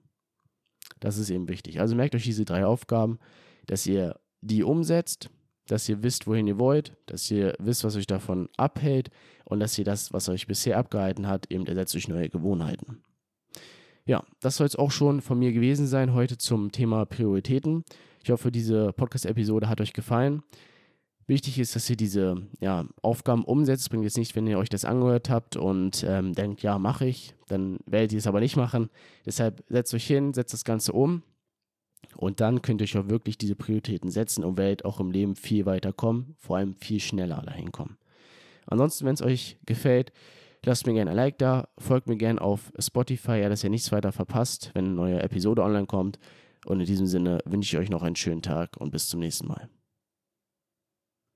Das 1.00 1.18
ist 1.18 1.30
eben 1.30 1.48
wichtig. 1.48 1.80
Also 1.80 1.96
merkt 1.96 2.16
euch 2.16 2.24
diese 2.24 2.46
drei 2.46 2.66
Aufgaben, 2.66 3.20
dass 3.66 3.86
ihr 3.86 4.20
die 4.42 4.64
umsetzt, 4.64 5.30
dass 5.68 5.88
ihr 5.88 6.04
wisst, 6.04 6.28
wohin 6.28 6.48
ihr 6.48 6.60
wollt, 6.60 6.96
dass 7.06 7.30
ihr 7.32 7.56
wisst, 7.60 7.84
was 7.84 7.96
euch 7.96 8.08
davon 8.08 8.50
abhält 8.58 9.10
und 9.46 9.60
dass 9.60 9.78
ihr 9.78 9.86
das, 9.86 10.12
was 10.14 10.30
euch 10.30 10.48
bisher 10.48 10.78
abgehalten 10.78 11.28
hat, 11.28 11.52
eben 11.52 11.66
ersetzt 11.66 11.94
durch 11.94 12.08
neue 12.08 12.30
Gewohnheiten. 12.30 13.04
Ja, 14.06 14.24
das 14.40 14.58
soll 14.58 14.68
es 14.68 14.76
auch 14.76 14.92
schon 14.92 15.22
von 15.22 15.40
mir 15.40 15.54
gewesen 15.54 15.88
sein 15.88 16.14
heute 16.14 16.38
zum 16.38 16.72
Thema 16.72 17.06
Prioritäten. 17.06 17.86
Ich 18.24 18.32
hoffe, 18.32 18.52
diese 18.52 18.94
Podcast-Episode 18.94 19.70
hat 19.70 19.82
euch 19.82 19.94
gefallen. 19.94 20.44
Wichtig 21.32 21.60
ist, 21.60 21.78
dass 21.78 21.90
ihr 21.90 21.96
diese 21.96 22.46
ja, 22.60 22.84
Aufgaben 23.02 23.46
umsetzt. 23.46 23.90
Bringt 23.90 24.04
jetzt 24.04 24.18
nicht, 24.18 24.36
wenn 24.36 24.48
ihr 24.48 24.60
euch 24.60 24.68
das 24.68 24.84
angehört 24.84 25.30
habt 25.30 25.56
und 25.56 26.04
ähm, 26.06 26.34
denkt, 26.34 26.62
ja, 26.62 26.78
mache 26.78 27.06
ich, 27.06 27.36
dann 27.48 27.78
werdet 27.86 28.12
ihr 28.12 28.18
es 28.18 28.28
aber 28.28 28.42
nicht 28.42 28.58
machen. 28.58 28.90
Deshalb 29.26 29.64
setzt 29.70 29.94
euch 29.94 30.06
hin, 30.06 30.34
setzt 30.34 30.52
das 30.52 30.66
Ganze 30.66 30.92
um 30.92 31.24
und 32.18 32.42
dann 32.42 32.62
könnt 32.62 32.82
ihr 32.82 32.84
euch 32.84 32.98
auch 32.98 33.08
wirklich 33.08 33.38
diese 33.38 33.56
Prioritäten 33.56 34.12
setzen 34.12 34.44
und 34.44 34.58
werdet 34.58 34.84
auch 34.84 35.00
im 35.00 35.10
Leben 35.10 35.38
viel 35.38 35.66
weiter 35.66 35.94
kommen, 35.94 36.36
vor 36.38 36.58
allem 36.58 36.74
viel 36.74 37.00
schneller 37.00 37.42
dahin 37.46 37.72
kommen. 37.72 37.96
Ansonsten, 38.66 39.06
wenn 39.06 39.14
es 39.14 39.22
euch 39.22 39.58
gefällt, 39.66 40.12
lasst 40.66 40.86
mir 40.86 40.96
gerne 40.96 41.12
ein 41.12 41.16
Like 41.16 41.38
da, 41.38 41.70
folgt 41.78 42.10
mir 42.10 42.18
gerne 42.18 42.42
auf 42.42 42.74
Spotify, 42.78 43.38
ja, 43.38 43.48
dass 43.48 43.64
ihr 43.64 43.70
nichts 43.70 43.94
weiter 43.94 44.12
verpasst, 44.12 44.72
wenn 44.74 44.84
eine 44.84 44.96
neue 44.96 45.24
Episode 45.24 45.64
online 45.64 45.86
kommt. 45.86 46.20
Und 46.66 46.82
in 46.82 46.86
diesem 46.86 47.08
Sinne 47.08 47.40
wünsche 47.46 47.78
ich 47.78 47.82
euch 47.82 47.90
noch 47.90 48.04
einen 48.04 48.18
schönen 48.18 48.42
Tag 48.42 48.76
und 48.76 48.92
bis 48.92 49.08
zum 49.08 49.22
nächsten 49.22 49.48
Mal. 49.48 49.70